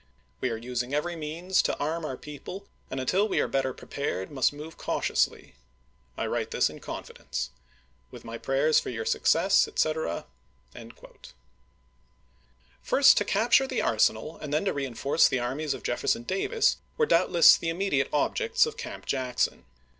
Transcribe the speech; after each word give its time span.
We 0.39 0.49
are 0.49 0.57
using 0.57 0.95
every 0.95 1.15
means 1.15 1.61
to 1.61 1.77
arm 1.77 2.05
our 2.05 2.17
people, 2.17 2.65
and 2.89 2.99
until 2.99 3.27
we 3.27 3.39
are 3.39 3.47
better 3.47 3.71
prepared 3.71 4.31
must 4.31 4.51
move 4.51 4.75
cautiously. 4.75 5.53
I 6.17 6.25
write 6.25 6.49
this 6.49 6.71
in 6.71 6.79
confidence. 6.79 7.51
With 8.09 8.25
my 8.25 8.39
prayers 8.39 8.79
for 8.79 8.89
your 8.89 9.05
success, 9.05 9.67
etc. 9.67 10.25
First 12.81 13.15
to 13.17 13.25
capture 13.25 13.67
the 13.67 13.83
arsenal 13.83 14.37
and 14.39 14.51
then 14.51 14.65
to 14.65 14.73
reenforce 14.73 15.27
the 15.27 15.37
armies 15.39 15.75
of 15.75 15.83
Jefferson 15.83 16.23
Davis 16.23 16.77
were 16.97 17.05
doubtless 17.05 17.55
the 17.55 17.69
immediate 17.69 18.09
objects 18.11 18.65
of 18.65 18.77
Camp 18.77 19.05
Jackson. 19.05 19.65